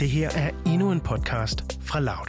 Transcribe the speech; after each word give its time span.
Det 0.00 0.10
her 0.10 0.30
er 0.30 0.50
endnu 0.66 0.92
en 0.92 1.00
podcast 1.00 1.82
fra 1.82 2.00
Loud. 2.00 2.26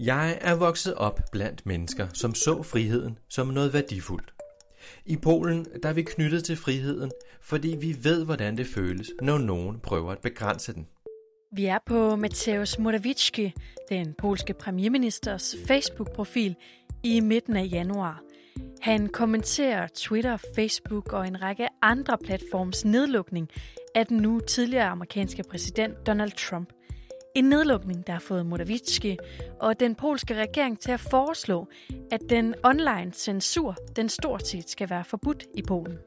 Jeg 0.00 0.38
er 0.40 0.54
vokset 0.54 0.94
op 0.94 1.20
blandt 1.32 1.66
mennesker, 1.66 2.08
som 2.14 2.34
så 2.34 2.62
friheden 2.62 3.18
som 3.28 3.46
noget 3.46 3.72
værdifuldt. 3.72 4.34
I 5.06 5.16
Polen 5.16 5.66
der 5.82 5.88
er 5.88 5.92
vi 5.92 6.02
knyttet 6.02 6.44
til 6.44 6.56
friheden, 6.56 7.10
fordi 7.42 7.76
vi 7.80 7.96
ved, 8.02 8.24
hvordan 8.24 8.56
det 8.56 8.66
føles, 8.66 9.10
når 9.22 9.38
nogen 9.38 9.80
prøver 9.80 10.12
at 10.12 10.18
begrænse 10.18 10.74
den. 10.74 10.86
Vi 11.52 11.66
er 11.66 11.78
på 11.86 12.16
Mateusz 12.16 12.78
Morawiecki, 12.78 13.52
den 13.88 14.14
polske 14.18 14.54
premierministers 14.54 15.56
Facebook-profil, 15.66 16.54
i 17.02 17.20
midten 17.20 17.56
af 17.56 17.68
januar. 17.72 18.22
Han 18.84 19.08
kommenterer 19.08 19.86
Twitter, 19.94 20.36
Facebook 20.54 21.12
og 21.12 21.26
en 21.26 21.42
række 21.42 21.68
andre 21.82 22.18
platforms 22.24 22.84
nedlukning 22.84 23.48
af 23.94 24.06
den 24.06 24.16
nu 24.16 24.40
tidligere 24.40 24.84
amerikanske 24.84 25.42
præsident 25.50 26.06
Donald 26.06 26.30
Trump. 26.30 26.68
En 27.36 27.44
nedlukning, 27.44 28.06
der 28.06 28.12
har 28.12 28.20
fået 28.20 28.46
Modavitski 28.46 29.18
og 29.60 29.80
den 29.80 29.94
polske 29.94 30.34
regering 30.34 30.78
til 30.80 30.92
at 30.92 31.00
foreslå, 31.00 31.68
at 32.12 32.20
den 32.28 32.54
online 32.64 33.12
censur, 33.12 33.76
den 33.96 34.08
stort 34.08 34.46
set 34.46 34.70
skal 34.70 34.90
være 34.90 35.04
forbudt 35.04 35.44
i 35.54 35.62
Polen. 35.62 35.98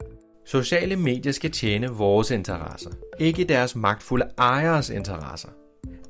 Sociale 0.46 0.96
medier 0.96 1.32
skal 1.32 1.50
tjene 1.50 1.88
vores 1.88 2.30
interesser, 2.30 2.90
ikke 3.20 3.44
deres 3.44 3.76
magtfulde 3.76 4.28
ejeres 4.38 4.90
interesser. 4.90 5.48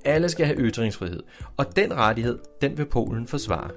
Alle 0.05 0.29
skal 0.29 0.47
have 0.47 0.59
ytringsfrihed, 0.59 1.23
og 1.57 1.77
den 1.77 1.95
rettighed, 1.95 2.39
den 2.61 2.79
vil 2.79 2.87
Polen 2.87 3.27
forsvare. 3.27 3.71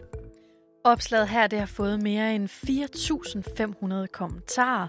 Opslaget 0.83 1.29
her 1.29 1.47
det 1.47 1.59
har 1.59 1.65
fået 1.65 2.03
mere 2.03 2.35
end 2.35 2.49
4.500 2.49 4.07
kommentarer. 4.07 4.87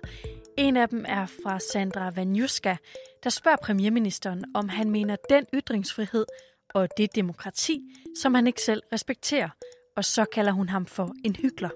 En 0.56 0.76
af 0.76 0.88
dem 0.88 1.04
er 1.08 1.26
fra 1.26 1.58
Sandra 1.58 2.10
Vanjuska, 2.10 2.76
der 3.24 3.30
spørger 3.30 3.56
premierministeren, 3.62 4.44
om 4.54 4.68
han 4.68 4.90
mener 4.90 5.16
den 5.30 5.46
ytringsfrihed 5.54 6.26
og 6.74 6.88
det 6.96 7.14
demokrati, 7.14 7.80
som 8.22 8.34
han 8.34 8.46
ikke 8.46 8.62
selv 8.62 8.82
respekterer. 8.92 9.48
Og 9.96 10.04
så 10.04 10.24
kalder 10.24 10.52
hun 10.52 10.68
ham 10.68 10.86
for 10.86 11.12
en 11.24 11.36
hyggelig. 11.36 11.70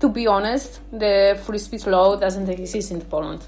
To 0.00 0.08
be 0.08 0.26
honest, 0.26 0.82
the 0.92 1.36
free 1.38 1.58
speech 1.58 1.88
law 1.88 2.14
doesn't 2.14 2.62
exist 2.62 2.90
in 2.90 3.00
Poland. 3.10 3.40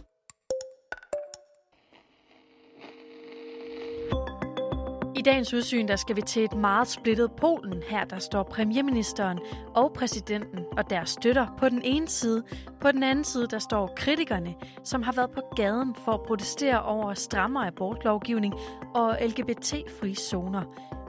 I 5.17 5.23
dagens 5.23 5.55
udsyn 5.55 5.89
der 5.89 5.97
skal 5.97 6.17
vi 6.17 6.23
til 6.23 6.45
et 6.45 6.55
meget 6.55 6.89
splittet 6.89 7.33
Polen. 7.33 7.83
Her 7.89 8.05
der 8.05 8.19
står 8.19 8.43
premierministeren 8.43 9.39
og 9.75 9.93
præsidenten 9.93 10.65
og 10.77 10.91
deres 10.91 11.11
støtter 11.11 11.47
på 11.59 11.69
den 11.69 11.83
ene 11.85 12.09
side. 12.09 12.43
På 12.81 12.93
den 12.93 13.03
anden 13.03 13.25
side 13.25 13.47
der 13.47 13.59
står 13.59 13.93
kritikerne, 13.97 14.55
som 14.85 15.03
har 15.03 15.13
været 15.13 15.31
på 15.31 15.41
gaden 15.57 15.95
for 16.05 16.13
at 16.13 16.23
protestere 16.23 16.83
over 16.83 17.15
strammere 17.15 17.67
abortlovgivning 17.67 18.55
og 18.95 19.19
LGBT-fri 19.21 20.15
zoner. 20.15 20.63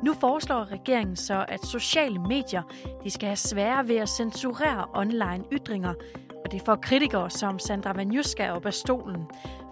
Nu 0.04 0.14
foreslår 0.14 0.72
regeringen 0.72 1.16
så, 1.16 1.46
at 1.48 1.66
sociale 1.66 2.20
medier 2.20 2.62
de 3.04 3.10
skal 3.10 3.28
have 3.28 3.36
svære 3.36 3.88
ved 3.88 3.96
at 3.96 4.10
censurere 4.10 4.86
online 4.94 5.44
ytringer, 5.52 5.94
og 6.46 6.52
det 6.52 6.62
får 6.62 6.76
kritikere 6.76 7.30
som 7.30 7.60
Sandra 7.60 7.94
Vanjuska 7.94 8.52
op 8.52 8.66
af 8.66 8.74
stolen. 8.74 9.22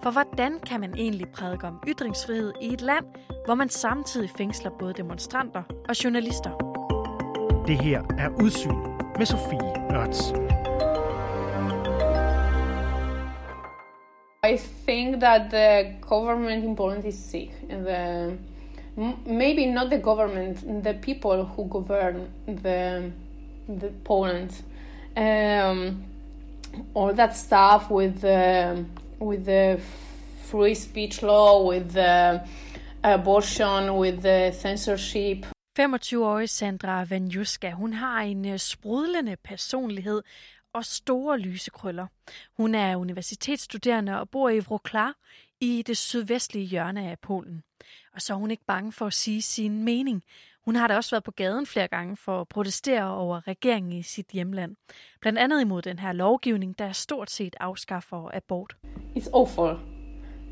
For 0.04 0.12
hvordan 0.12 0.60
kan 0.60 0.80
man 0.80 0.94
egentlig 0.98 1.28
prædike 1.30 1.68
om 1.68 1.84
ytringsfrihed 1.88 2.54
i 2.62 2.74
et 2.74 2.82
land, 2.82 3.06
hvor 3.46 3.56
man 3.56 3.70
samtidig 3.70 4.30
fængsler 4.38 4.72
både 4.80 4.94
demonstranter 4.94 5.64
og 5.90 6.04
journalister? 6.04 6.52
Det 7.68 7.82
her 7.82 8.02
er 8.20 8.30
Udsyn 8.44 8.76
med 9.18 9.26
Sofie 9.26 9.74
Ørts. 9.92 10.34
I 14.54 14.58
think 14.88 15.22
that 15.22 15.42
the 15.52 15.98
government 16.02 16.64
in 16.64 16.76
Poland 16.76 17.06
is 17.06 17.16
sick. 17.16 17.52
And 17.70 17.86
the, 17.86 18.38
maybe 19.26 19.66
not 19.66 19.92
the 19.92 20.02
government, 20.02 20.58
the 20.84 20.94
people 21.02 21.44
who 21.44 21.68
govern 21.68 22.28
the, 22.48 23.12
the 23.70 23.90
Poland. 24.06 24.50
Um, 25.18 26.04
all 26.96 27.16
that 27.16 27.38
stuff 27.38 27.92
with 27.92 28.22
the, 28.22 28.86
with 29.22 29.44
the 29.46 29.80
free 30.44 30.76
speech 30.76 31.22
law, 31.22 31.70
with 31.70 31.90
the 31.90 32.42
abortion, 33.04 33.90
with 33.90 34.22
the 34.22 34.52
censorship. 34.54 35.46
25-årige 35.80 36.48
Sandra 36.48 37.04
Vanjuska, 37.04 37.72
hun 37.72 37.94
har 37.94 38.22
en 38.22 38.46
øh, 38.46 38.60
sprudlende 38.60 39.36
personlighed 39.44 40.22
og 40.74 40.86
store 40.86 41.40
lysekrøller. 41.40 42.08
Hun 42.58 42.76
er 42.76 42.96
universitetsstuderende 42.96 44.20
og 44.20 44.30
bor 44.30 44.50
i 44.50 44.60
Wrocław 44.60 45.14
i 45.62 45.84
det 45.88 45.98
sydvestlige 45.98 46.66
hjørne 46.66 47.10
af 47.10 47.20
Polen. 47.20 47.64
Og 48.14 48.22
så 48.22 48.34
er 48.34 48.38
hun 48.38 48.52
ikke 48.52 48.66
bange 48.66 48.92
for 48.92 49.08
at 49.08 49.14
sige 49.14 49.42
sin 49.42 49.84
mening. 49.84 50.24
Hun 50.66 50.76
har 50.76 50.88
da 50.88 50.96
også 50.96 51.16
været 51.16 51.24
på 51.24 51.32
gaden 51.32 51.66
flere 51.66 51.88
gange 51.88 52.18
for 52.18 52.42
at 52.42 52.48
protestere 52.48 53.16
over 53.16 53.48
regeringen 53.48 53.92
i 53.94 54.04
sit 54.04 54.28
hjemland. 54.28 54.76
Blandt 55.22 55.40
andet 55.40 55.62
imod 55.62 55.82
den 55.82 56.00
her 56.00 56.12
lovgivning, 56.12 56.80
der 56.80 56.92
stort 56.92 57.32
set 57.32 57.56
afskaffer 57.60 58.36
abort. 58.36 58.76
It's 59.18 59.30
awful 59.34 59.78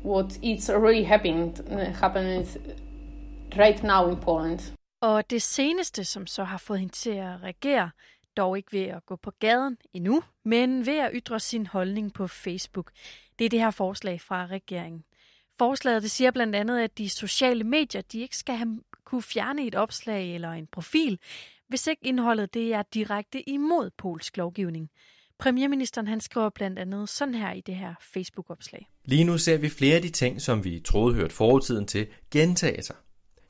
what 0.04 0.32
it's 0.32 0.72
really 0.72 1.04
happening, 1.04 1.58
happening 1.96 2.46
right 3.56 3.82
now 3.82 4.10
in 4.10 4.16
Poland. 4.16 4.60
Og 5.00 5.30
det 5.30 5.42
seneste, 5.42 6.04
som 6.04 6.26
så 6.26 6.44
har 6.44 6.58
fået 6.58 6.78
hende 6.78 6.94
til 6.94 7.10
at 7.10 7.42
reagere, 7.42 7.90
dog 8.36 8.56
ikke 8.56 8.72
ved 8.72 8.84
at 8.84 9.06
gå 9.06 9.16
på 9.16 9.30
gaden 9.30 9.76
endnu, 9.92 10.22
men 10.44 10.86
ved 10.86 10.98
at 10.98 11.10
ytre 11.14 11.40
sin 11.40 11.66
holdning 11.66 12.12
på 12.12 12.26
Facebook. 12.26 12.90
Det 13.38 13.44
er 13.44 13.48
det 13.48 13.60
her 13.60 13.70
forslag 13.70 14.20
fra 14.20 14.46
regeringen. 14.46 15.04
Forslaget 15.58 16.02
det 16.02 16.10
siger 16.10 16.30
blandt 16.30 16.56
andet, 16.56 16.80
at 16.80 16.98
de 16.98 17.08
sociale 17.08 17.64
medier 17.64 18.02
de 18.02 18.20
ikke 18.20 18.36
skal 18.36 18.54
have, 18.54 18.80
kunne 19.12 19.22
fjerne 19.22 19.66
et 19.66 19.74
opslag 19.74 20.34
eller 20.34 20.50
en 20.50 20.66
profil, 20.72 21.18
hvis 21.68 21.86
ikke 21.86 22.06
indholdet 22.06 22.54
det 22.54 22.74
er 22.74 22.82
direkte 22.94 23.48
imod 23.48 23.90
polsk 23.98 24.36
lovgivning. 24.36 24.90
Premierministeren 25.38 26.06
han 26.06 26.20
skriver 26.20 26.50
blandt 26.50 26.78
andet 26.78 27.08
sådan 27.08 27.34
her 27.34 27.52
i 27.52 27.60
det 27.60 27.74
her 27.74 27.94
Facebook-opslag. 28.00 28.88
Lige 29.04 29.24
nu 29.24 29.38
ser 29.38 29.58
vi 29.58 29.68
flere 29.68 29.96
af 29.96 30.02
de 30.02 30.08
ting, 30.08 30.40
som 30.40 30.64
vi 30.64 30.80
troede 30.80 31.14
hørt 31.14 31.32
fortiden 31.32 31.86
til, 31.86 32.06
gentage 32.30 32.82
sig. 32.82 32.96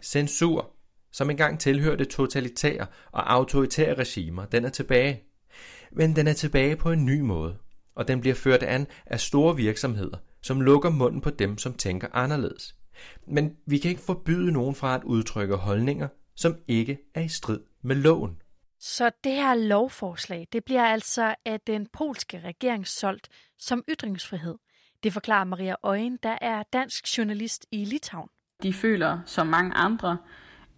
Censur, 0.02 0.70
som 1.12 1.30
engang 1.30 1.60
tilhørte 1.60 2.04
totalitære 2.04 2.86
og 3.12 3.32
autoritære 3.32 3.94
regimer, 3.94 4.44
den 4.44 4.64
er 4.64 4.70
tilbage. 4.70 5.22
Men 5.92 6.16
den 6.16 6.26
er 6.26 6.32
tilbage 6.32 6.76
på 6.76 6.92
en 6.92 7.04
ny 7.04 7.20
måde, 7.20 7.56
og 7.94 8.08
den 8.08 8.20
bliver 8.20 8.34
ført 8.34 8.62
an 8.62 8.86
af 9.06 9.20
store 9.20 9.56
virksomheder, 9.56 10.18
som 10.42 10.60
lukker 10.60 10.90
munden 10.90 11.20
på 11.20 11.30
dem, 11.30 11.58
som 11.58 11.74
tænker 11.74 12.08
anderledes. 12.12 12.74
Men 13.26 13.56
vi 13.66 13.78
kan 13.78 13.90
ikke 13.90 14.02
forbyde 14.02 14.52
nogen 14.52 14.74
fra 14.74 14.94
at 14.94 15.04
udtrykke 15.04 15.56
holdninger, 15.56 16.08
som 16.36 16.56
ikke 16.68 16.98
er 17.14 17.20
i 17.20 17.28
strid 17.28 17.60
med 17.82 17.96
loven. 17.96 18.36
Så 18.80 19.10
det 19.24 19.32
her 19.32 19.54
lovforslag, 19.54 20.48
det 20.52 20.64
bliver 20.64 20.84
altså 20.84 21.34
af 21.44 21.60
den 21.60 21.86
polske 21.92 22.40
regering 22.44 22.86
solgt 22.86 23.28
som 23.58 23.84
ytringsfrihed. 23.88 24.54
Det 25.02 25.12
forklarer 25.12 25.44
Maria 25.44 25.74
Øjen, 25.82 26.18
der 26.22 26.38
er 26.40 26.62
dansk 26.72 27.18
journalist 27.18 27.66
i 27.70 27.84
Litauen. 27.84 28.28
De 28.62 28.72
føler, 28.72 29.18
som 29.26 29.46
mange 29.46 29.74
andre 29.74 30.18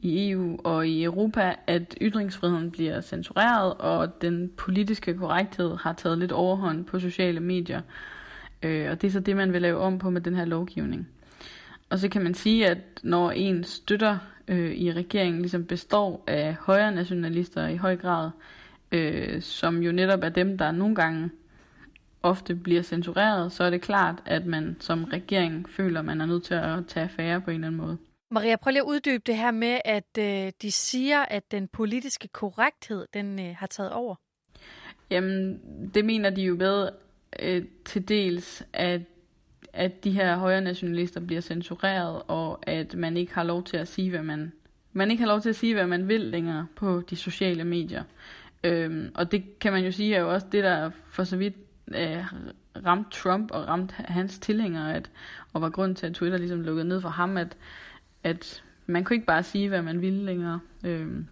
i 0.00 0.30
EU 0.30 0.58
og 0.64 0.88
i 0.88 1.04
Europa, 1.04 1.54
at 1.66 1.94
ytringsfriheden 2.00 2.70
bliver 2.70 3.00
censureret, 3.00 3.74
og 3.74 4.22
den 4.22 4.50
politiske 4.56 5.14
korrekthed 5.14 5.76
har 5.76 5.92
taget 5.92 6.18
lidt 6.18 6.32
overhånd 6.32 6.84
på 6.84 6.98
sociale 6.98 7.40
medier. 7.40 7.82
Øh, 8.62 8.90
og 8.90 9.02
det 9.02 9.08
er 9.08 9.12
så 9.12 9.20
det, 9.20 9.36
man 9.36 9.52
vil 9.52 9.62
lave 9.62 9.78
om 9.78 9.98
på 9.98 10.10
med 10.10 10.20
den 10.20 10.34
her 10.34 10.44
lovgivning. 10.44 11.08
Og 11.94 12.00
så 12.00 12.08
kan 12.08 12.22
man 12.22 12.34
sige, 12.34 12.66
at 12.68 12.78
når 13.02 13.30
en 13.30 13.64
støtter 13.64 14.18
øh, 14.48 14.74
i 14.74 14.92
regeringen 14.92 15.40
ligesom 15.40 15.66
består 15.66 16.24
af 16.26 16.54
højre 16.54 16.92
nationalister 16.92 17.68
i 17.68 17.76
høj 17.76 17.96
grad, 17.96 18.30
øh, 18.92 19.42
som 19.42 19.82
jo 19.82 19.92
netop 19.92 20.22
er 20.22 20.28
dem, 20.28 20.58
der 20.58 20.72
nogle 20.72 20.94
gange 20.94 21.30
ofte 22.22 22.54
bliver 22.54 22.82
censureret, 22.82 23.52
så 23.52 23.64
er 23.64 23.70
det 23.70 23.80
klart, 23.80 24.22
at 24.26 24.46
man 24.46 24.76
som 24.80 25.04
regering 25.04 25.68
føler, 25.68 26.00
at 26.00 26.04
man 26.04 26.20
er 26.20 26.26
nødt 26.26 26.44
til 26.44 26.54
at 26.54 26.86
tage 26.86 27.04
affære 27.04 27.40
på 27.40 27.50
en 27.50 27.54
eller 27.54 27.66
anden 27.66 27.80
måde. 27.80 27.98
Maria, 28.30 28.56
prøv 28.56 28.70
lige 28.70 28.82
at 28.82 28.86
uddybe 28.86 29.22
det 29.26 29.36
her 29.36 29.50
med, 29.50 29.78
at 29.84 30.18
øh, 30.18 30.52
de 30.62 30.70
siger, 30.70 31.22
at 31.22 31.42
den 31.50 31.68
politiske 31.68 32.28
korrekthed, 32.28 33.06
den 33.14 33.40
øh, 33.40 33.54
har 33.58 33.66
taget 33.66 33.92
over. 33.92 34.14
Jamen, 35.10 35.60
det 35.94 36.04
mener 36.04 36.30
de 36.30 36.42
jo 36.42 36.56
ved 36.58 36.88
øh, 37.40 37.64
til 37.84 38.08
dels, 38.08 38.62
at 38.72 39.00
at 39.74 40.04
de 40.04 40.10
her 40.10 40.36
højre 40.36 40.60
nationalister 40.60 41.20
bliver 41.20 41.40
censureret, 41.40 42.22
og 42.28 42.68
at 42.68 42.94
man 42.94 43.16
ikke 43.16 43.34
har 43.34 43.42
lov 43.42 43.64
til 43.64 43.76
at 43.76 43.88
sige, 43.88 44.10
hvad 44.10 44.22
man, 44.22 44.52
man 44.92 45.10
ikke 45.10 45.20
har 45.20 45.28
lov 45.28 45.40
til 45.40 45.48
at 45.48 45.56
sige, 45.56 45.74
hvad 45.74 45.86
man 45.86 46.08
vil 46.08 46.20
længere 46.20 46.66
på 46.76 47.02
de 47.10 47.16
sociale 47.16 47.64
medier. 47.64 48.02
Øhm, 48.64 49.10
og 49.14 49.32
det 49.32 49.58
kan 49.58 49.72
man 49.72 49.84
jo 49.84 49.90
sige 49.92 50.14
er 50.14 50.20
jo 50.20 50.32
også 50.32 50.46
det, 50.52 50.64
der 50.64 50.90
for 51.06 51.24
så 51.24 51.36
vidt 51.36 51.54
øh, 51.88 52.24
ramt 52.86 53.12
Trump 53.12 53.50
og 53.50 53.68
ramt 53.68 53.92
hans 53.92 54.38
tilhængere, 54.38 54.94
at, 54.94 55.10
og 55.52 55.62
var 55.62 55.70
grund 55.70 55.96
til, 55.96 56.06
at 56.06 56.14
Twitter 56.14 56.38
ligesom 56.38 56.60
lukkede 56.60 56.88
ned 56.88 57.00
for 57.00 57.08
ham, 57.08 57.36
at, 57.36 57.56
at 58.22 58.64
man 58.86 59.04
kunne 59.04 59.14
ikke 59.14 59.26
bare 59.26 59.42
sige, 59.42 59.68
hvad 59.68 59.82
man 59.82 60.00
ville 60.00 60.24
længere. 60.24 60.60
Øhm, 60.84 61.26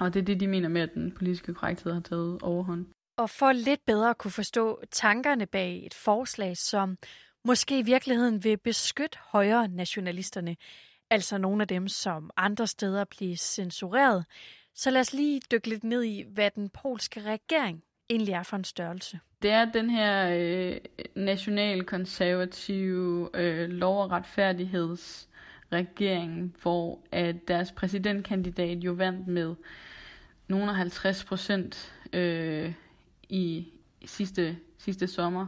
og 0.00 0.14
det 0.14 0.20
er 0.20 0.24
det, 0.24 0.40
de 0.40 0.46
mener 0.46 0.68
med, 0.68 0.80
at 0.80 0.94
den 0.94 1.12
politiske 1.12 1.54
korrekthed 1.54 1.92
har 1.92 2.00
taget 2.00 2.42
overhånd. 2.42 2.86
Og 3.16 3.30
for 3.30 3.52
lidt 3.52 3.80
bedre 3.86 4.10
at 4.10 4.18
kunne 4.18 4.30
forstå 4.30 4.82
tankerne 4.90 5.46
bag 5.46 5.86
et 5.86 5.94
forslag, 5.94 6.56
som 6.56 6.96
måske 7.44 7.78
i 7.78 7.82
virkeligheden 7.82 8.44
vil 8.44 8.56
beskytte 8.56 9.18
højre 9.20 9.68
nationalisterne, 9.68 10.56
altså 11.10 11.38
nogle 11.38 11.62
af 11.62 11.68
dem, 11.68 11.88
som 11.88 12.30
andre 12.36 12.66
steder 12.66 13.04
bliver 13.04 13.36
censureret, 13.36 14.24
så 14.74 14.90
lad 14.90 15.00
os 15.00 15.12
lige 15.12 15.40
dykke 15.50 15.68
lidt 15.68 15.84
ned 15.84 16.02
i, 16.02 16.24
hvad 16.28 16.50
den 16.50 16.68
polske 16.68 17.20
regering 17.20 17.82
egentlig 18.10 18.32
er 18.32 18.42
for 18.42 18.56
en 18.56 18.64
størrelse. 18.64 19.20
Det 19.42 19.50
er 19.50 19.64
den 19.64 19.90
her 19.90 20.36
øh, 20.38 20.76
nationalkonservative 21.14 23.30
øh, 23.34 23.68
lov- 23.68 24.02
og 24.02 24.10
retfærdighedsregering, 24.10 26.56
hvor 26.62 26.98
at 27.12 27.48
deres 27.48 27.72
præsidentkandidat 27.72 28.78
jo 28.78 28.92
vandt 28.92 29.26
med 29.26 29.54
nogle 30.48 30.70
af 30.70 30.76
50 30.76 31.24
procent 31.24 31.94
øh, 32.12 32.72
i 33.28 33.68
sidste, 34.04 34.56
sidste 34.78 35.06
sommer. 35.06 35.46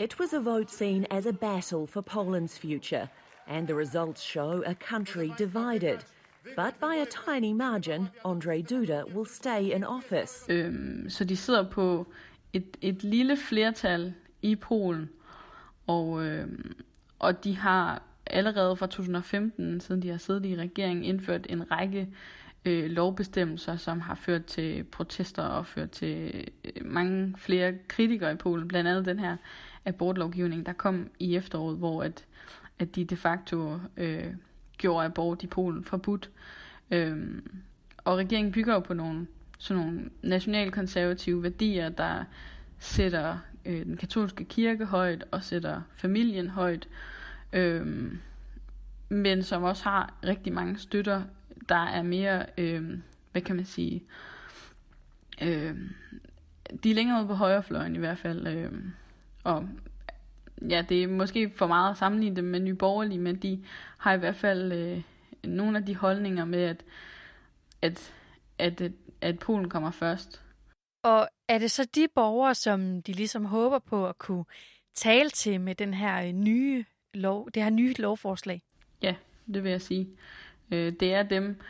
It 0.00 0.18
was 0.18 0.32
a 0.32 0.40
vote 0.40 0.70
seen 0.70 1.06
as 1.10 1.26
a 1.26 1.32
battle 1.32 1.86
for 1.86 2.02
Poland's 2.02 2.56
future, 2.56 3.08
and 3.48 3.66
the 3.66 3.74
results 3.74 4.22
show 4.22 4.62
a 4.66 4.74
country 4.74 5.32
divided. 5.38 6.04
But 6.56 6.78
by 6.80 6.94
a 6.94 7.06
tiny 7.06 7.52
margin, 7.52 8.08
Andrzej 8.24 8.62
Duda 8.62 9.04
will 9.14 9.26
stay 9.26 9.72
in 9.74 9.84
office. 9.84 10.46
Øhm, 10.48 11.10
så 11.10 11.24
de 11.24 11.36
sidder 11.36 11.70
på 11.70 12.06
et, 12.52 12.76
et 12.80 13.04
lille 13.04 13.36
flertal 13.36 14.14
i 14.42 14.56
Polen, 14.56 15.10
og, 15.86 16.24
øhm, 16.24 16.74
og 17.18 17.44
de 17.44 17.56
har 17.56 18.02
allerede 18.26 18.76
fra 18.76 18.86
2015, 18.86 19.80
siden 19.80 20.02
de 20.02 20.08
har 20.08 20.18
siddet 20.18 20.46
i 20.46 20.56
regeringen, 20.56 21.04
indført 21.04 21.46
en 21.48 21.70
række 21.70 22.08
øh, 22.64 22.90
lovbestemmelser, 22.90 23.76
som 23.76 24.00
har 24.00 24.14
ført 24.14 24.44
til 24.44 24.84
protester 24.84 25.42
og 25.42 25.66
ført 25.66 25.90
til 25.90 26.44
øh, 26.64 26.86
mange 26.86 27.34
flere 27.38 27.74
kritikere 27.88 28.32
i 28.32 28.36
Polen. 28.36 28.68
Blandt 28.68 28.88
andet 28.88 29.04
den 29.04 29.18
her 29.18 29.36
abortlovgivning, 29.84 30.66
der 30.66 30.72
kom 30.72 31.10
i 31.18 31.36
efteråret, 31.36 31.76
hvor 31.78 32.02
at, 32.02 32.24
at 32.78 32.96
de 32.96 33.04
de 33.04 33.16
facto 33.16 33.80
øh, 33.96 34.26
gjorde 34.78 35.04
abort 35.04 35.42
i 35.42 35.46
Polen 35.46 35.84
forbudt. 35.84 36.30
Øh, 36.90 37.42
og 37.96 38.16
regeringen 38.16 38.52
bygger 38.52 38.74
jo 38.74 38.80
på 38.80 38.94
nogle, 38.94 39.26
sådan 39.58 39.82
nogle 39.82 40.10
nationalkonservative 40.22 41.42
værdier, 41.42 41.88
der 41.88 42.24
sætter 42.78 43.38
øh, 43.64 43.84
den 43.84 43.96
katolske 43.96 44.44
kirke 44.44 44.84
højt 44.84 45.24
og 45.30 45.44
sætter 45.44 45.82
familien 45.96 46.48
højt. 46.48 46.88
Øh, 47.52 48.12
men 49.08 49.42
som 49.42 49.62
også 49.62 49.84
har 49.84 50.14
rigtig 50.24 50.52
mange 50.52 50.78
støtter 50.78 51.22
der 51.68 51.84
er 51.84 52.02
mere, 52.02 52.46
øh, 52.58 52.98
hvad 53.32 53.42
kan 53.42 53.56
man 53.56 53.64
sige, 53.64 54.02
øh, 55.42 55.76
de 56.84 56.90
er 56.90 56.94
længere 56.94 57.18
ude 57.18 57.28
på 57.28 57.34
højrefløjen 57.34 57.96
i 57.96 57.98
hvert 57.98 58.18
fald, 58.18 58.46
øh, 58.46 58.72
og 59.48 59.68
ja, 60.70 60.84
det 60.88 61.02
er 61.02 61.08
måske 61.08 61.52
for 61.56 61.66
meget 61.66 61.90
at 61.90 61.96
sammenligne 61.96 62.36
dem 62.36 62.44
med 62.44 62.60
Nye 62.60 62.74
Borgerlige, 62.74 63.18
men 63.18 63.36
de 63.36 63.64
har 63.98 64.12
i 64.12 64.18
hvert 64.18 64.36
fald 64.36 64.72
øh, 64.72 65.02
nogle 65.44 65.78
af 65.78 65.86
de 65.86 65.96
holdninger 65.96 66.44
med, 66.44 66.62
at, 66.62 66.84
at, 67.82 68.12
at, 68.58 68.80
at, 68.80 68.92
at 69.20 69.38
Polen 69.38 69.70
kommer 69.70 69.90
først. 69.90 70.42
Og 71.02 71.28
er 71.48 71.58
det 71.58 71.70
så 71.70 71.88
de 71.94 72.08
borgere, 72.14 72.54
som 72.54 73.02
de 73.02 73.12
ligesom 73.12 73.44
håber 73.44 73.78
på 73.78 74.08
at 74.08 74.18
kunne 74.18 74.44
tale 74.94 75.30
til 75.30 75.60
med 75.60 75.74
den 75.74 75.94
her 75.94 76.32
nye 76.32 76.84
lov, 77.14 77.50
det 77.54 77.62
her 77.62 77.70
nye 77.70 77.94
lovforslag? 77.98 78.62
Ja, 79.02 79.14
det 79.54 79.64
vil 79.64 79.70
jeg 79.70 79.80
sige. 79.80 80.08
Øh, 80.70 80.92
det 81.00 81.14
er 81.14 81.22
dem, 81.22 81.60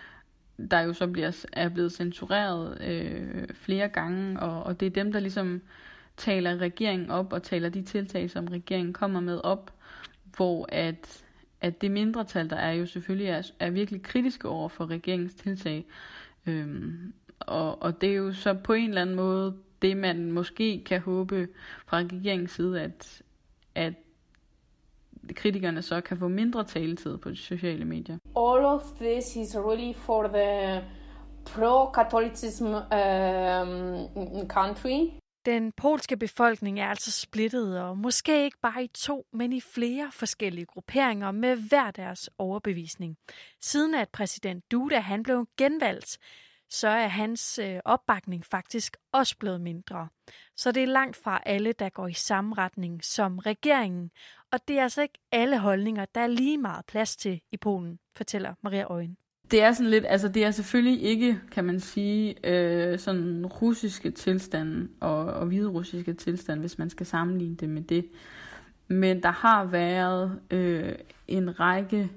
der 0.70 0.80
jo 0.80 0.92
så 0.92 1.06
bliver, 1.06 1.46
er 1.52 1.68
blevet 1.68 1.92
censureret 1.92 2.80
øh, 2.80 3.48
flere 3.54 3.88
gange, 3.88 4.40
og, 4.40 4.62
og 4.62 4.80
det 4.80 4.86
er 4.86 4.90
dem, 4.90 5.12
der 5.12 5.20
ligesom 5.20 5.62
taler 6.18 6.58
regeringen 6.58 7.10
op 7.10 7.32
og 7.32 7.42
taler 7.42 7.68
de 7.68 7.82
tiltag, 7.82 8.30
som 8.30 8.46
regeringen 8.46 8.92
kommer 8.92 9.20
med 9.20 9.40
op, 9.44 9.72
hvor 10.36 10.68
at, 10.68 11.24
at 11.60 11.80
det 11.80 11.90
mindretal, 11.90 12.50
der 12.50 12.56
er 12.56 12.72
jo 12.72 12.86
selvfølgelig 12.86 13.28
er, 13.28 13.50
er 13.58 13.70
virkelig 13.70 14.02
kritiske 14.02 14.48
over 14.48 14.68
for 14.68 14.86
regeringens 14.86 15.34
tiltag. 15.34 15.86
Øhm, 16.46 17.12
og, 17.40 17.82
og 17.82 18.00
det 18.00 18.10
er 18.10 18.14
jo 18.14 18.32
så 18.32 18.54
på 18.54 18.72
en 18.72 18.88
eller 18.88 19.02
anden 19.02 19.16
måde 19.16 19.56
det, 19.82 19.96
man 19.96 20.32
måske 20.32 20.84
kan 20.84 21.00
håbe 21.00 21.48
fra 21.86 21.96
regeringens 21.96 22.50
side, 22.50 22.80
at, 22.80 23.22
at 23.74 23.94
kritikerne 25.34 25.82
så 25.82 26.00
kan 26.00 26.18
få 26.18 26.28
mindre 26.28 26.64
taletid 26.64 27.16
på 27.18 27.30
de 27.30 27.36
sociale 27.36 27.84
medier. 27.84 28.18
All 28.36 28.64
of 28.64 28.82
this 29.00 29.36
is 29.36 29.56
really 29.56 29.94
for 29.94 30.22
the 30.22 30.80
pro-Catholicism 31.44 32.66
um, 32.66 34.48
country. 34.48 35.10
Den 35.46 35.72
polske 35.72 36.16
befolkning 36.16 36.80
er 36.80 36.86
altså 36.86 37.10
splittet, 37.10 37.80
og 37.80 37.98
måske 37.98 38.44
ikke 38.44 38.58
bare 38.62 38.84
i 38.84 38.88
to, 38.88 39.26
men 39.32 39.52
i 39.52 39.60
flere 39.60 40.12
forskellige 40.12 40.66
grupperinger 40.66 41.30
med 41.30 41.56
hver 41.56 41.90
deres 41.90 42.30
overbevisning. 42.38 43.16
Siden 43.60 43.94
at 43.94 44.08
præsident 44.08 44.70
Duda 44.70 44.98
han 44.98 45.22
blev 45.22 45.48
genvalgt, 45.56 46.18
så 46.70 46.88
er 46.88 47.06
hans 47.06 47.58
øh, 47.58 47.80
opbakning 47.84 48.46
faktisk 48.46 48.96
også 49.12 49.36
blevet 49.38 49.60
mindre. 49.60 50.08
Så 50.56 50.72
det 50.72 50.82
er 50.82 50.86
langt 50.86 51.16
fra 51.16 51.40
alle, 51.46 51.72
der 51.72 51.88
går 51.88 52.08
i 52.08 52.14
samme 52.14 52.54
retning 52.54 53.04
som 53.04 53.38
regeringen, 53.38 54.10
og 54.52 54.68
det 54.68 54.78
er 54.78 54.82
altså 54.82 55.02
ikke 55.02 55.18
alle 55.32 55.58
holdninger, 55.58 56.04
der 56.04 56.20
er 56.20 56.26
lige 56.26 56.58
meget 56.58 56.86
plads 56.86 57.16
til 57.16 57.40
i 57.52 57.56
Polen, 57.56 57.98
fortæller 58.16 58.54
Maria 58.62 58.84
Øjen. 58.84 59.16
Det 59.50 59.62
er 59.62 59.72
sådan 59.72 59.90
lidt, 59.90 60.04
altså 60.08 60.28
det 60.28 60.44
er 60.44 60.50
selvfølgelig 60.50 61.02
ikke, 61.02 61.40
kan 61.50 61.64
man 61.64 61.80
sige, 61.80 62.46
øh, 62.46 62.98
sådan 62.98 63.46
russiske 63.46 64.10
tilstanden 64.10 64.90
og, 65.00 65.24
og 65.24 65.46
hviderussiske 65.46 66.12
tilstand, 66.12 66.60
hvis 66.60 66.78
man 66.78 66.90
skal 66.90 67.06
sammenligne 67.06 67.56
det 67.56 67.68
med 67.68 67.82
det. 67.82 68.06
Men 68.88 69.22
der 69.22 69.30
har 69.30 69.64
været 69.64 70.38
øh, 70.50 70.92
en 71.28 71.60
række 71.60 72.10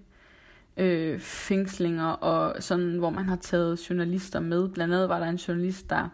øh, 0.77 1.19
fængslinger, 1.19 2.07
og 2.07 2.63
sådan, 2.63 2.97
hvor 2.97 3.09
man 3.09 3.25
har 3.25 3.35
taget 3.35 3.89
journalister 3.89 4.39
med. 4.39 4.69
Blandt 4.69 4.93
andet 4.93 5.09
var 5.09 5.19
der 5.19 5.25
en 5.25 5.35
journalist, 5.35 5.89
der 5.89 6.09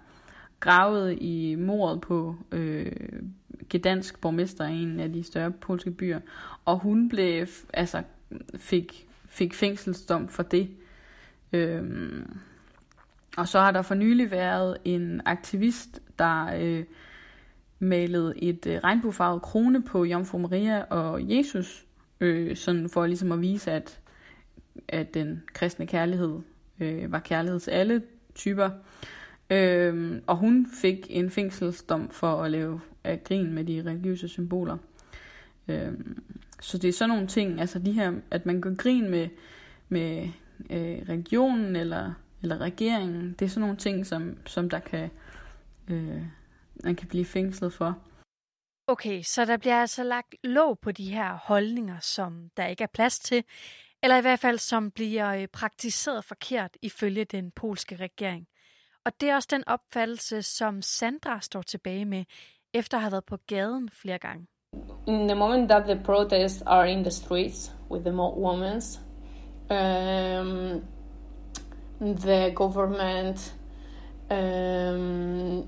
gravede 0.60 1.16
i 1.16 1.56
mordet 1.56 2.02
på 2.02 2.36
øh, 2.52 2.92
Gdansk 3.69 4.22
borgmester 4.22 4.68
i 4.68 4.84
en 4.84 5.00
af 5.00 5.14
de 5.14 5.24
større 5.24 5.52
polske 5.52 5.92
byer, 5.92 6.19
og 6.66 6.80
hun 6.80 7.10
blev, 7.10 7.48
altså, 7.74 8.04
fik, 8.56 9.08
fik 9.25 9.54
fængselsdom 9.54 10.28
for 10.28 10.44
det. 10.44 10.69
Øhm, 11.53 12.38
og 13.38 13.47
så 13.47 13.59
har 13.59 13.71
der 13.71 13.81
for 13.81 13.95
nylig 13.95 14.31
været 14.31 14.77
en 14.85 15.21
aktivist, 15.25 16.01
der 16.19 16.45
øh, 16.59 16.83
malede 17.80 18.33
et 18.37 18.68
øh, 18.68 18.80
regnbuefarvet 18.83 19.42
krone 19.42 19.83
på 19.83 20.06
Jomfru 20.06 20.37
Maria 20.37 20.83
og 20.83 21.30
Jesus, 21.30 21.85
øh, 22.19 22.56
sådan 22.56 22.89
for 22.89 23.06
ligesom 23.06 23.31
at 23.31 23.42
vise, 23.42 23.71
at 23.71 23.99
at 24.87 25.13
den 25.13 25.44
kristne 25.54 25.87
kærlighed 25.87 26.39
øh, 26.80 27.11
var 27.11 27.19
kærlighed 27.19 27.59
til 27.59 27.71
alle 27.71 28.01
typer. 28.35 28.69
Øh, 29.49 30.21
og 30.27 30.37
hun 30.37 30.68
fik 30.81 31.07
en 31.09 31.30
fængselsdom 31.30 32.09
for 32.09 32.44
at 32.44 32.51
lave 32.51 32.81
at 33.04 33.23
grin 33.23 33.54
med 33.54 33.63
de 33.63 33.83
religiøse 33.85 34.27
symboler. 34.27 34.77
Øh, 35.68 35.92
så 36.61 36.77
det 36.77 36.87
er 36.87 36.94
sådan 36.94 37.09
nogle 37.09 37.27
ting, 37.27 37.59
altså 37.59 37.80
de 37.80 37.92
her, 37.92 38.13
at 38.31 38.45
man 38.45 38.61
går 38.61 38.75
grin 38.75 39.09
med, 39.09 39.27
med 39.89 40.27
øh, 40.69 41.09
religionen 41.09 41.76
eller, 41.76 42.14
eller 42.42 42.57
regeringen, 42.57 43.35
det 43.40 43.45
er 43.45 43.49
sådan 43.49 43.61
nogle 43.61 43.78
ting, 43.78 44.06
som, 44.06 44.37
som 44.45 44.69
der 44.69 44.80
kan, 44.80 45.09
øh, 45.87 46.21
man 46.83 46.95
kan 46.95 47.07
blive 47.07 47.26
fængslet 47.26 47.73
for. 47.73 47.97
Okay, 48.87 49.21
så 49.21 49.45
der 49.45 49.57
bliver 49.57 49.81
altså 49.81 50.04
lagt 50.04 50.35
låg 50.44 50.80
på 50.80 50.92
de 50.92 51.14
her 51.14 51.33
holdninger, 51.33 51.99
som 51.99 52.49
der 52.57 52.66
ikke 52.66 52.83
er 52.83 52.87
plads 52.94 53.19
til, 53.19 53.44
eller 54.04 54.18
i 54.18 54.21
hvert 54.21 54.40
fald 54.40 54.57
som 54.57 54.92
bliver 54.92 55.33
øh, 55.33 55.47
praktiseret 55.47 56.26
forkert 56.26 56.78
ifølge 56.81 57.26
den 57.26 57.52
polske 57.52 57.95
regering. 57.95 58.47
Og 59.06 59.11
det 59.21 59.30
er 59.30 59.35
også 59.35 59.47
den 59.52 59.68
opfattelse, 59.68 60.42
som 60.42 60.81
Sandra 60.81 61.42
står 61.42 61.61
tilbage 61.61 62.06
med, 62.06 62.23
efter 62.73 62.97
at 62.97 63.02
have 63.02 63.11
været 63.11 63.26
på 63.26 63.37
gaden 63.47 63.90
flere 63.90 64.18
gange. 64.18 64.47
In 65.07 65.28
the 65.28 65.35
moment 65.35 65.69
that 65.69 65.83
the 65.83 66.04
protests 66.04 66.64
are 66.66 66.92
in 66.92 67.04
the 67.04 67.11
streets 67.11 67.71
with 67.92 68.06
the 68.06 68.16
women, 68.16 68.81
um, 69.69 70.83
the 72.00 72.52
government 72.56 73.54
um, 74.30 75.68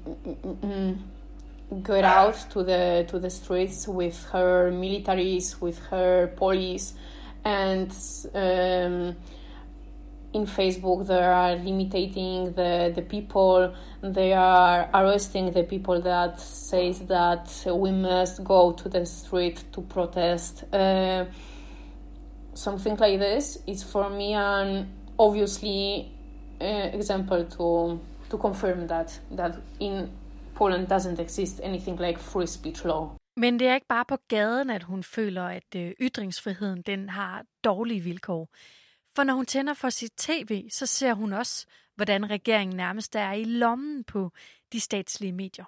got 1.81 2.03
out 2.03 2.49
to 2.51 2.63
the 2.63 3.05
to 3.09 3.19
the 3.19 3.29
streets 3.29 3.87
with 3.87 4.23
her 4.31 4.71
militaries, 4.71 5.59
with 5.61 5.79
her 5.89 6.27
police, 6.35 6.93
and 7.43 7.91
um, 8.33 9.15
in 10.33 10.45
Facebook 10.45 11.07
they 11.07 11.23
are 11.23 11.55
limiting 11.55 12.53
the, 12.53 12.91
the 12.95 13.01
people. 13.01 13.73
They 14.01 14.33
are 14.33 14.89
arresting 14.93 15.51
the 15.51 15.63
people 15.63 16.01
that 16.01 16.39
says 16.39 16.99
that 17.07 17.65
we 17.65 17.91
must 17.91 18.43
go 18.43 18.71
to 18.73 18.89
the 18.89 19.05
street 19.05 19.63
to 19.73 19.81
protest. 19.81 20.63
Uh, 20.71 21.25
something 22.59 22.99
like 22.99 23.17
this 23.19 23.57
is 23.67 23.91
for 23.91 24.09
me 24.09 24.33
an 24.33 24.87
obviously 25.17 26.11
uh, 26.61 26.89
example 26.93 27.45
to 27.45 27.99
to 28.29 28.37
confirm 28.37 28.87
that 28.87 29.21
that 29.37 29.55
in 29.79 30.09
Poland 30.55 30.87
doesn't 30.87 31.19
exist 31.19 31.61
anything 31.63 31.99
like 31.99 32.19
free 32.19 32.47
speech 32.47 32.85
law. 32.85 33.09
Men 33.37 33.59
det 33.59 33.67
er 33.67 33.73
ikke 33.73 33.87
bare 33.87 34.05
på 34.05 34.17
gaden, 34.27 34.69
at 34.69 34.83
hun 34.83 35.03
føler, 35.03 35.43
at 35.43 35.75
eh, 35.75 35.91
ytringsfriheden 36.01 36.81
den 36.81 37.09
har 37.09 37.43
dårlige 37.63 38.01
vilkår. 38.01 38.49
For 39.15 39.23
når 39.23 39.33
hun 39.33 39.45
tænder 39.45 39.73
for 39.73 39.89
sit 39.89 40.11
tv, 40.17 40.69
så 40.69 40.85
ser 40.85 41.13
hun 41.13 41.33
også, 41.33 41.65
hvordan 41.95 42.29
regeringen 42.29 42.77
nærmest 42.77 43.15
er 43.15 43.31
i 43.31 43.43
lommen 43.43 44.03
på 44.03 44.31
de 44.73 44.79
statslige 44.79 45.33
medier. 45.33 45.65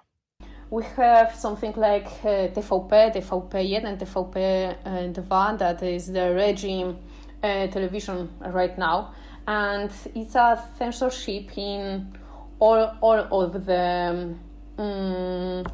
We 0.72 0.84
have 0.96 1.34
something 1.34 1.74
like 1.76 2.06
uh, 2.24 2.48
TVP, 2.48 3.12
TVP1 3.14 3.84
and 3.84 4.00
TVP2, 4.00 5.58
that 5.58 5.82
is 5.82 6.06
the 6.10 6.32
regime 6.34 6.96
uh, 7.42 7.66
television 7.66 8.30
right 8.40 8.78
now. 8.78 9.12
And 9.46 9.90
it's 10.14 10.34
a 10.34 10.64
censorship 10.78 11.58
in 11.58 12.16
all, 12.58 12.90
all 13.02 13.42
of 13.42 13.66
the 13.66 14.38
um, 14.78 15.64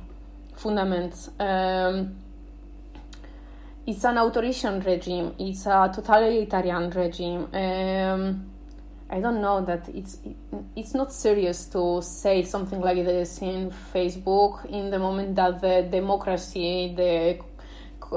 fundaments. 0.57 1.31
Um, 1.40 2.17
it's 3.87 4.02
an 4.02 4.19
authoritarian 4.19 4.81
regime. 4.81 5.33
It's 5.38 5.67
a 5.67 5.93
totalitarian 5.95 6.90
regime. 6.90 7.47
Um, 7.55 8.50
I 9.11 9.21
don't 9.21 9.41
know 9.41 9.65
that 9.65 9.88
it's 9.88 10.19
it's 10.77 10.95
not 10.95 11.12
serious 11.12 11.67
to 11.67 12.03
say 12.03 12.43
something 12.43 12.85
like 12.85 13.05
this 13.05 13.43
in 13.43 13.73
Facebook 13.95 14.65
in 14.69 14.91
the 14.91 14.99
moment 14.99 15.37
that 15.37 15.61
the 15.61 15.99
democracy, 15.99 16.95
the 16.97 17.38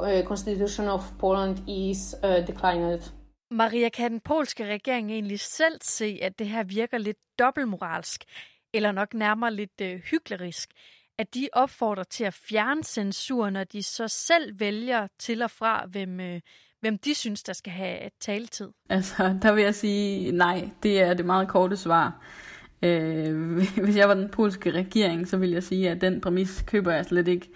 eh, 0.06 0.26
constitution 0.26 0.88
of 0.88 1.02
Poland 1.20 1.58
is 1.68 2.16
uh, 2.24 2.46
declined. 2.48 3.12
Maria, 3.52 3.90
kan 3.90 4.12
den 4.12 4.20
polske 4.20 4.66
regering 4.66 5.12
egentlig 5.12 5.40
selv 5.40 5.78
se, 5.82 6.20
at 6.22 6.40
det 6.40 6.48
her 6.48 6.64
virker 6.64 6.98
lidt 6.98 7.18
dobbeltmoralsk, 7.40 8.24
eller 8.74 8.92
nok 8.92 9.14
nærmere 9.14 9.54
lidt 9.54 9.82
øh, 9.82 10.00
hyklerisk? 10.00 10.70
at 11.22 11.34
de 11.34 11.50
opfordrer 11.54 12.04
til 12.04 12.24
at 12.24 12.34
fjerne 12.34 12.84
censur, 12.84 13.50
når 13.50 13.64
de 13.64 13.84
så 13.84 14.08
selv 14.08 14.60
vælger 14.60 15.08
til 15.20 15.42
og 15.42 15.52
fra, 15.52 15.86
hvem, 15.86 16.20
øh, 16.20 16.42
hvem 16.82 16.98
de 16.98 17.16
synes, 17.16 17.44
der 17.44 17.54
skal 17.54 17.74
have 17.74 18.00
taletid? 18.20 18.70
Altså, 18.90 19.38
der 19.42 19.54
vil 19.54 19.64
jeg 19.64 19.76
sige 19.76 20.32
nej. 20.32 20.70
Det 20.84 21.02
er 21.02 21.14
det 21.14 21.26
meget 21.26 21.48
korte 21.48 21.78
svar. 21.78 22.22
Øh, 22.82 23.58
hvis 23.84 23.96
jeg 23.96 24.08
var 24.08 24.14
den 24.14 24.30
polske 24.30 24.72
regering, 24.72 25.28
så 25.28 25.38
ville 25.38 25.56
jeg 25.56 25.64
sige, 25.64 25.90
at 25.90 26.02
den 26.02 26.22
præmis 26.22 26.64
køber 26.68 26.92
jeg 26.92 27.06
slet 27.06 27.28
ikke. 27.28 27.50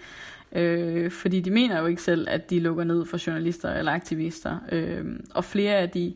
Øh, 0.52 1.10
fordi 1.10 1.40
de 1.40 1.50
mener 1.50 1.80
jo 1.80 1.86
ikke 1.86 2.02
selv, 2.02 2.26
at 2.30 2.50
de 2.50 2.60
lukker 2.60 2.84
ned 2.84 3.06
for 3.06 3.26
journalister 3.26 3.72
eller 3.72 3.92
aktivister. 3.92 4.58
Øh, 4.72 5.04
og 5.34 5.44
flere 5.44 5.74
af 5.74 5.90
de 5.90 6.14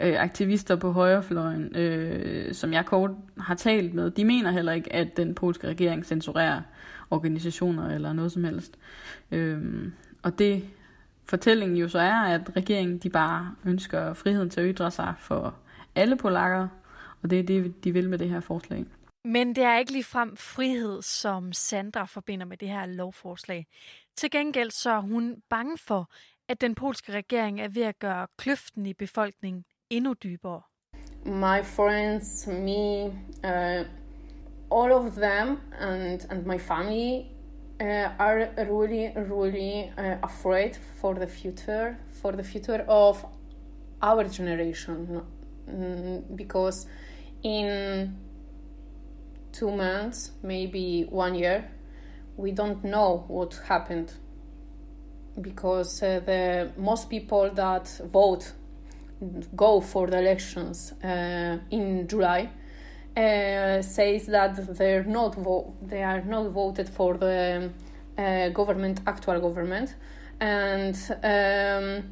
øh, 0.00 0.22
aktivister 0.22 0.76
på 0.76 0.92
højrefløjen, 0.92 1.76
øh, 1.76 2.54
som 2.54 2.72
jeg 2.72 2.86
kort 2.86 3.10
har 3.38 3.54
talt 3.54 3.94
med, 3.94 4.10
de 4.10 4.24
mener 4.24 4.50
heller 4.50 4.72
ikke, 4.72 4.92
at 4.92 5.16
den 5.16 5.34
polske 5.34 5.68
regering 5.68 6.06
censurerer 6.06 6.60
organisationer 7.10 7.94
eller 7.94 8.12
noget 8.12 8.32
som 8.32 8.44
helst. 8.44 8.78
Øh, 9.30 9.58
og 10.22 10.38
det 10.38 10.64
fortællingen 11.28 11.76
jo 11.76 11.88
så 11.88 11.98
er, 11.98 12.22
at 12.22 12.56
regeringen 12.56 12.98
de 12.98 13.10
bare 13.10 13.54
ønsker 13.64 14.14
friheden 14.14 14.50
til 14.50 14.60
at 14.60 14.74
ytre 14.74 14.90
sig 14.90 15.14
for 15.18 15.54
alle 15.94 16.16
polakker, 16.16 16.68
og 17.22 17.30
det 17.30 17.38
er 17.38 17.42
det, 17.42 17.84
de 17.84 17.92
vil 17.92 18.10
med 18.10 18.18
det 18.18 18.28
her 18.28 18.40
forslag. 18.40 18.84
Men 19.24 19.56
det 19.56 19.64
er 19.64 19.78
ikke 19.78 19.92
ligefrem 19.92 20.36
frihed, 20.36 21.02
som 21.02 21.52
Sandra 21.52 22.04
forbinder 22.04 22.46
med 22.46 22.56
det 22.56 22.68
her 22.68 22.86
lovforslag. 22.86 23.66
Til 24.16 24.30
gengæld 24.30 24.70
så 24.70 24.90
er 24.90 25.00
hun 25.00 25.36
bange 25.50 25.78
for, 25.78 26.10
at 26.48 26.60
den 26.60 26.74
polske 26.74 27.12
regering 27.12 27.60
er 27.60 27.68
ved 27.68 27.82
at 27.82 27.98
gøre 27.98 28.26
kløften 28.38 28.86
i 28.86 28.94
befolkningen 28.94 29.64
endnu 29.90 30.12
dybere. 30.12 30.62
My 31.24 31.64
friends, 31.64 32.46
me, 32.46 33.04
uh, 33.44 33.86
all 34.70 34.92
of 34.92 35.12
them 35.12 35.60
and, 35.80 36.20
and 36.30 36.46
my 36.46 36.58
family 36.58 37.37
uh, 37.80 38.10
are 38.18 38.50
really, 38.68 39.12
really 39.14 39.92
uh, 39.96 40.16
afraid 40.22 40.76
for 41.00 41.14
the 41.14 41.26
future, 41.26 41.98
for 42.20 42.32
the 42.32 42.42
future 42.42 42.84
of 42.88 43.24
our 44.02 44.24
generation. 44.24 45.22
Mm, 45.70 46.36
because 46.36 46.86
in 47.42 48.16
two 49.52 49.70
months, 49.70 50.32
maybe 50.42 51.06
one 51.08 51.34
year, 51.34 51.70
we 52.36 52.52
don't 52.52 52.82
know 52.84 53.24
what 53.28 53.60
happened. 53.66 54.12
Because 55.40 56.02
uh, 56.02 56.20
the 56.24 56.72
most 56.76 57.08
people 57.08 57.50
that 57.50 57.88
vote 58.12 58.52
go 59.54 59.80
for 59.80 60.06
the 60.08 60.18
elections 60.18 60.92
uh, 61.02 61.58
in 61.70 62.06
July 62.08 62.50
uh, 63.18 63.82
says 63.82 64.26
that 64.26 64.54
they're 64.78 65.04
not 65.04 65.34
vo- 65.34 65.74
they 65.90 66.02
are 66.02 66.22
not 66.24 66.52
voted 66.52 66.88
for 66.88 67.14
the 67.14 67.70
uh, 68.18 68.48
government 68.54 69.02
actual 69.06 69.40
government. 69.40 69.96
And 70.40 70.94
um, 71.24 72.04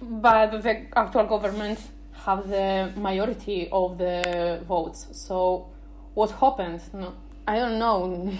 but 0.00 0.62
the 0.62 0.76
actual 0.96 1.26
government 1.26 1.78
have 2.26 2.48
the 2.48 2.92
majority 2.96 3.68
of 3.72 3.98
the 3.98 4.60
votes. 4.68 5.08
So 5.12 5.66
what 6.14 6.30
happened? 6.30 6.80
No, 6.92 7.12
I 7.46 7.58
don't 7.58 7.78
know. 7.78 8.32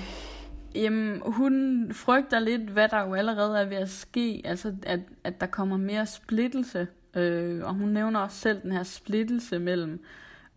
Jamen, 0.74 1.22
hun 1.26 1.88
frygter 1.92 2.38
lidt, 2.38 2.70
hvad 2.70 2.88
der 2.88 3.06
jo 3.06 3.14
allerede 3.14 3.58
er 3.58 3.64
ved 3.64 3.76
at 3.76 3.88
ske, 3.88 4.42
altså 4.44 4.72
at, 4.82 5.00
at 5.24 5.40
der 5.40 5.46
kommer 5.46 5.76
mere 5.76 6.06
splittelse. 6.06 6.86
Øh, 7.14 7.64
og 7.64 7.74
hun 7.74 7.88
nævner 7.88 8.20
også 8.20 8.36
selv 8.36 8.62
den 8.62 8.72
her 8.72 8.82
splittelse 8.82 9.58
mellem 9.58 10.04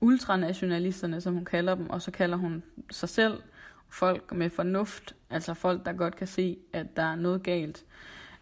ultranationalisterne, 0.01 1.22
som 1.22 1.34
hun 1.34 1.46
kalder 1.46 1.75
dem, 1.75 1.89
og 1.89 2.01
så 2.01 2.12
kalder 2.12 2.38
hun 2.38 2.63
sig 2.91 3.10
selv 3.10 3.41
folk 3.89 4.34
med 4.34 4.50
fornuft, 4.50 5.15
altså 5.29 5.53
folk, 5.53 5.86
der 5.86 5.93
godt 5.93 6.15
kan 6.15 6.27
se, 6.27 6.58
at 6.74 6.96
der 6.96 7.03
er 7.03 7.15
noget 7.15 7.43
galt. 7.43 7.86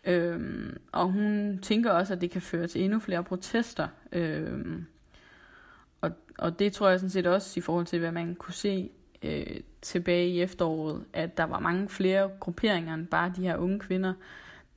Øhm, 0.05 0.77
og 0.91 1.11
hun 1.11 1.59
tænker 1.61 1.91
også, 1.91 2.13
at 2.13 2.21
det 2.21 2.31
kan 2.31 2.41
føre 2.41 2.67
til 2.67 2.83
endnu 2.83 2.99
flere 2.99 3.23
protester. 3.23 3.87
Øhm, 4.11 4.85
og, 6.01 6.11
og 6.37 6.59
det 6.59 6.73
tror 6.73 6.89
jeg 6.89 6.99
sådan 6.99 7.09
set 7.09 7.27
også 7.27 7.59
i 7.59 7.61
forhold 7.61 7.85
til, 7.85 7.99
hvad 7.99 8.11
man 8.11 8.35
kunne 8.35 8.53
se 8.53 8.89
øh, 9.23 9.59
tilbage 9.81 10.29
i 10.29 10.41
efteråret, 10.41 11.03
at 11.13 11.37
der 11.37 11.43
var 11.43 11.59
mange 11.59 11.89
flere 11.89 12.29
grupperinger 12.39 12.93
end 12.93 13.07
bare 13.07 13.33
de 13.35 13.41
her 13.41 13.57
unge 13.57 13.79
kvinder, 13.79 14.13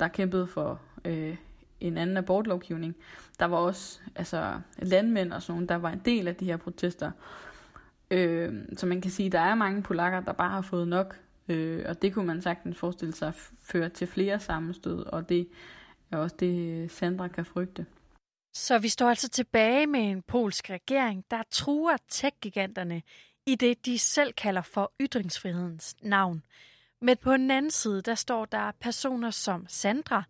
der 0.01 0.09
kæmpede 0.09 0.47
for 0.47 0.81
øh, 1.05 1.37
en 1.83 1.99
anden 1.99 2.17
abortlovgivning. 2.17 2.97
Der 3.39 3.47
var 3.47 3.57
også 3.57 4.01
altså, 4.17 4.61
landmænd 4.79 5.33
og 5.33 5.43
sådan 5.43 5.53
nogle, 5.53 5.69
der 5.69 5.75
var 5.75 5.91
en 5.91 6.03
del 6.05 6.29
af 6.29 6.37
de 6.37 6.45
her 6.45 6.57
protester. 6.57 7.11
Øh, 8.11 8.55
så 8.77 8.87
man 8.87 9.01
kan 9.01 9.11
sige, 9.11 9.27
at 9.27 9.33
der 9.33 9.41
er 9.41 9.55
mange 9.55 9.83
polakker, 9.83 10.21
der 10.21 10.33
bare 10.33 10.51
har 10.51 10.63
fået 10.63 10.89
nok. 10.89 11.21
Øh, 11.49 11.85
og 11.89 12.03
det 12.03 12.15
kunne 12.15 12.27
man 12.27 12.43
sagtens 12.43 12.79
forestille 12.79 13.15
sig 13.15 13.35
føre 13.63 13.89
til 13.89 14.07
flere 14.07 14.41
sammenstød, 14.41 15.07
og 15.07 15.29
det 15.29 15.49
er 16.11 16.17
også 16.17 16.37
det, 16.41 16.91
Sandra 16.91 17.29
kan 17.29 17.45
frygte. 17.45 17.87
Så 18.55 18.79
vi 18.79 18.89
står 18.89 19.09
altså 19.09 19.29
tilbage 19.29 19.87
med 19.87 20.01
en 20.01 20.23
polsk 20.23 20.71
regering, 20.71 21.25
der 21.31 21.43
truer 21.51 21.97
tech-giganterne 22.09 23.03
i 23.47 23.55
det, 23.55 23.87
de 23.87 23.99
selv 23.99 24.33
kalder 24.33 24.63
for 24.63 24.93
ytringsfrihedens 25.01 25.97
navn. 26.03 26.43
Men 27.01 27.17
på 27.17 27.33
den 27.33 27.51
anden 27.51 27.71
side, 27.71 28.03
der 28.03 28.15
står 28.15 28.45
der 28.45 28.73
personer 28.81 29.31
som 29.31 29.67
Sandra, 29.69 30.25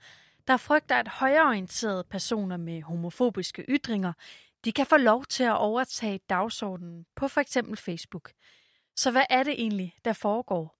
der 0.49 0.57
frygter, 0.57 0.97
at 0.97 1.09
højreorienterede 1.09 2.05
personer 2.05 2.57
med 2.57 2.83
homofobiske 2.83 3.65
ytringer, 3.69 4.13
de 4.65 4.73
kan 4.73 4.87
få 4.87 4.97
lov 4.97 5.25
til 5.25 5.45
at 5.45 5.59
overtage 5.59 6.21
dagsordenen 6.31 7.07
på 7.17 7.29
for 7.29 7.41
eksempel 7.41 7.77
Facebook. 7.77 8.31
Så 8.97 9.11
hvad 9.11 9.23
er 9.31 9.43
det 9.43 9.53
egentlig, 9.53 9.95
der 10.05 10.13
foregår? 10.13 10.79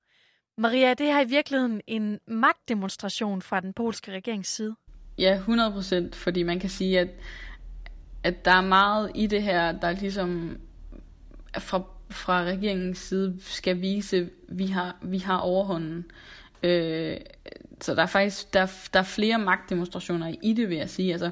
Maria, 0.59 0.95
det 0.95 1.07
her 1.07 1.21
i 1.21 1.29
virkeligheden 1.29 1.81
en 1.87 2.21
magtdemonstration 2.27 3.43
fra 3.43 3.61
den 3.61 3.73
polske 3.73 4.13
regerings 4.13 4.49
side? 4.49 4.75
Ja, 5.19 5.35
100 5.35 5.73
procent, 5.73 6.15
fordi 6.15 6.43
man 6.43 6.61
kan 6.61 6.71
sige, 6.71 7.01
at, 7.01 7.09
at 8.23 8.45
der 8.45 8.51
er 8.51 8.61
meget 8.61 9.11
i 9.15 9.27
det 9.27 9.43
her, 9.43 9.73
der 9.73 9.93
ligesom 9.93 10.61
fra, 11.59 11.83
fra 12.11 12.45
regeringens 12.45 12.99
side 12.99 13.37
skal 13.41 13.81
vise, 13.81 14.17
at 14.17 14.29
vi 14.49 14.67
har, 14.67 14.97
vi 15.03 15.19
har 15.19 15.39
overhånden. 15.39 16.11
Øh, 16.63 17.17
så 17.81 17.95
der 17.95 18.03
er 18.03 18.07
faktisk 18.07 18.55
der, 18.55 18.67
der 18.93 18.99
er 19.01 19.05
flere 19.05 19.39
magtdemonstrationer 19.39 20.35
i 20.43 20.53
det, 20.53 20.69
vil 20.69 20.77
jeg 20.77 20.91
sige. 20.91 21.13
Altså, 21.13 21.31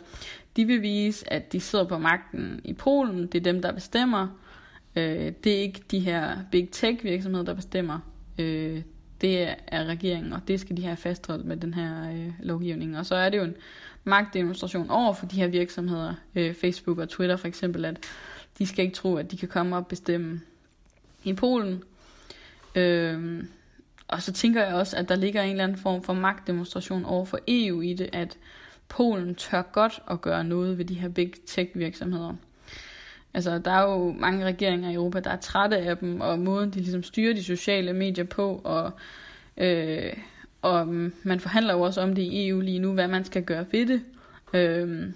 de 0.56 0.64
vil 0.64 0.82
vise, 0.82 1.32
at 1.32 1.52
de 1.52 1.60
sidder 1.60 1.84
på 1.84 1.98
magten 1.98 2.60
i 2.64 2.72
Polen. 2.72 3.26
Det 3.26 3.34
er 3.34 3.52
dem, 3.52 3.62
der 3.62 3.72
bestemmer. 3.72 4.28
Øh, 4.96 5.32
det 5.44 5.54
er 5.54 5.60
ikke 5.60 5.82
de 5.90 6.00
her 6.00 6.38
big 6.50 6.68
tech 6.70 7.04
virksomheder, 7.04 7.44
der 7.44 7.54
bestemmer. 7.54 7.98
Øh, 8.38 8.82
det 9.20 9.48
er 9.68 9.84
regeringen, 9.84 10.32
og 10.32 10.40
det 10.48 10.60
skal 10.60 10.76
de 10.76 10.82
have 10.82 10.96
fastholdt 10.96 11.44
med 11.46 11.56
den 11.56 11.74
her 11.74 12.10
øh, 12.12 12.32
lovgivning. 12.42 12.98
Og 12.98 13.06
så 13.06 13.14
er 13.14 13.28
det 13.30 13.38
jo 13.38 13.44
en 13.44 13.54
magtdemonstration 14.04 14.90
over 14.90 15.14
for 15.14 15.26
de 15.26 15.36
her 15.36 15.46
virksomheder, 15.46 16.14
øh, 16.34 16.54
Facebook 16.54 16.98
og 16.98 17.08
Twitter 17.08 17.36
for 17.36 17.48
eksempel, 17.48 17.84
at 17.84 17.98
de 18.58 18.66
skal 18.66 18.84
ikke 18.84 18.94
tro, 18.94 19.16
at 19.16 19.30
de 19.30 19.36
kan 19.36 19.48
komme 19.48 19.76
og 19.76 19.86
bestemme 19.86 20.40
i 21.24 21.32
Polen. 21.32 21.82
Øh, 22.74 23.44
og 24.10 24.22
så 24.22 24.32
tænker 24.32 24.64
jeg 24.64 24.74
også, 24.74 24.96
at 24.96 25.08
der 25.08 25.16
ligger 25.16 25.42
en 25.42 25.50
eller 25.50 25.64
anden 25.64 25.78
form 25.78 26.02
for 26.02 26.12
magtdemonstration 26.12 27.04
over 27.04 27.24
for 27.24 27.38
EU 27.48 27.80
i 27.80 27.94
det, 27.94 28.10
at 28.12 28.38
Polen 28.88 29.34
tør 29.34 29.62
godt 29.62 30.02
at 30.10 30.20
gøre 30.20 30.44
noget 30.44 30.78
ved 30.78 30.84
de 30.84 30.94
her 30.94 31.08
big 31.08 31.32
tech 31.46 31.70
virksomheder. 31.74 32.34
Altså, 33.34 33.58
der 33.58 33.70
er 33.70 33.82
jo 33.82 34.12
mange 34.12 34.44
regeringer 34.44 34.90
i 34.90 34.94
Europa, 34.94 35.20
der 35.20 35.30
er 35.30 35.36
trætte 35.36 35.78
af 35.78 35.96
dem, 35.98 36.20
og 36.20 36.38
måden, 36.38 36.70
de 36.70 36.80
ligesom 36.80 37.02
styrer 37.02 37.34
de 37.34 37.44
sociale 37.44 37.92
medier 37.92 38.24
på, 38.24 38.60
og, 38.64 38.92
øh, 39.56 40.12
og 40.62 40.88
man 41.22 41.40
forhandler 41.40 41.74
jo 41.74 41.80
også 41.80 42.00
om 42.00 42.14
det 42.14 42.22
i 42.22 42.48
EU 42.48 42.60
lige 42.60 42.78
nu, 42.78 42.92
hvad 42.92 43.08
man 43.08 43.24
skal 43.24 43.42
gøre 43.42 43.66
ved 43.72 43.86
det. 43.86 44.02
Øh, 44.54 45.12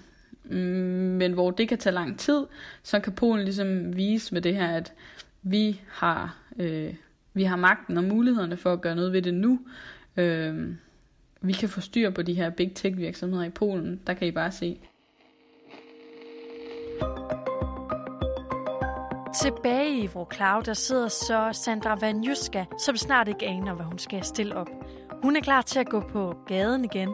men 1.19 1.31
hvor 1.31 1.51
det 1.51 1.69
kan 1.69 1.77
tage 1.77 1.93
lang 1.93 2.19
tid, 2.19 2.45
så 2.83 2.99
kan 2.99 3.13
Polen 3.13 3.43
ligesom 3.43 3.95
vise 3.95 4.33
med 4.33 4.41
det 4.41 4.55
her, 4.55 4.67
at 4.67 4.93
vi 5.43 5.81
har, 5.87 6.37
øh, 6.59 6.93
vi 7.35 7.43
har 7.43 7.55
magten 7.55 7.97
og 7.97 8.03
mulighederne 8.03 8.57
for 8.57 8.73
at 8.73 8.81
gøre 8.81 8.95
noget 8.95 9.13
ved 9.13 9.21
det 9.21 9.33
nu. 9.33 9.59
Øh, 10.17 10.75
vi 11.41 11.53
kan 11.53 11.69
få 11.69 11.81
styr 11.81 12.09
på 12.09 12.21
de 12.21 12.33
her 12.33 12.49
big 12.49 12.73
tech 12.75 12.97
virksomheder 12.97 13.43
i 13.43 13.49
Polen. 13.49 14.01
Der 14.07 14.13
kan 14.13 14.27
I 14.27 14.31
bare 14.31 14.51
se. 14.51 14.79
Tilbage 19.43 20.03
i 20.03 20.07
Vroclav, 20.07 20.63
der 20.65 20.73
sidder 20.73 21.07
så 21.07 21.49
Sandra 21.51 21.95
Vanjuska, 21.95 22.65
som 22.79 22.95
snart 22.95 23.27
ikke 23.27 23.45
aner, 23.45 23.73
hvad 23.73 23.85
hun 23.85 23.99
skal 23.99 24.23
stille 24.23 24.55
op. 24.55 24.69
Hun 25.23 25.35
er 25.35 25.41
klar 25.41 25.61
til 25.61 25.79
at 25.79 25.89
gå 25.89 25.99
på 25.99 26.35
gaden 26.47 26.85
igen, 26.85 27.09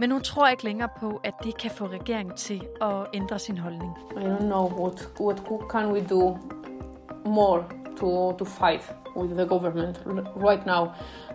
men 0.00 0.10
hun 0.10 0.22
tror 0.22 0.48
ikke 0.48 0.64
længere 0.64 0.88
på, 1.00 1.20
at 1.24 1.34
det 1.44 1.58
kan 1.58 1.70
få 1.70 1.86
regeringen 1.86 2.36
til 2.36 2.62
at 2.82 3.06
ændre 3.14 3.38
sin 3.38 3.58
holdning. 3.58 3.92
I 4.10 4.14
don't 4.14 4.38
know 4.38 4.80
what 4.80 5.08
what 5.20 5.40
can 5.70 5.92
we 5.92 6.00
do 6.00 6.38
more 7.26 7.64
to 7.96 8.36
to 8.38 8.44
fight 8.44 9.03
with 9.16 9.36
the 9.36 9.44
government 9.46 9.98
right 10.36 10.66
now. 10.66 10.94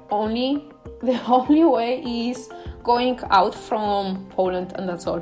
Only 0.09 0.63
the 1.01 1.19
only 1.27 1.63
way 1.63 2.01
is 2.29 2.49
going 2.83 3.19
out 3.29 3.55
from 3.55 4.25
Poland, 4.35 4.73
and 4.75 4.89
that's 4.89 5.07
all. 5.07 5.21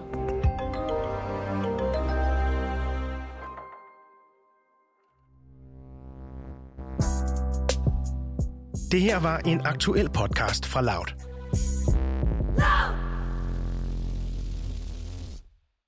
Det 8.91 9.01
her 9.01 9.19
var 9.19 9.41
en 9.45 9.61
aktuel 9.65 10.09
podcast 10.09 10.65
fra 10.65 10.81
Loud. 10.81 11.26